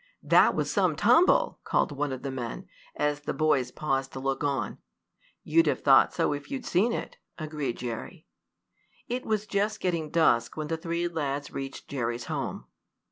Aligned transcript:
"That 0.23 0.55
was 0.55 0.71
some 0.71 0.95
tumble!" 0.95 1.59
called 1.63 1.91
one 1.91 2.11
of 2.11 2.23
the 2.23 2.31
men, 2.31 2.67
as 2.95 3.19
the 3.19 3.35
boys 3.35 3.69
paused 3.69 4.11
to 4.13 4.19
look 4.19 4.43
on. 4.43 4.79
"You'd 5.43 5.67
have 5.67 5.81
thought 5.81 6.11
so 6.11 6.33
if 6.33 6.49
you'd 6.49 6.65
seen 6.65 6.91
it," 6.91 7.17
agreed 7.37 7.77
Jerry. 7.77 8.25
It 9.07 9.27
was 9.27 9.45
just 9.45 9.79
getting 9.79 10.09
dusk 10.09 10.57
when 10.57 10.69
the 10.69 10.77
three 10.77 11.07
lads 11.07 11.51
reached 11.51 11.87
Jerry's 11.87 12.25
home. 12.25 12.65